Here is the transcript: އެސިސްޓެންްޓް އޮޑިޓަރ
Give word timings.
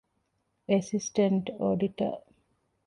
އެސިސްޓެންްޓް 0.69 1.49
އޮޑިޓަރ 1.59 2.09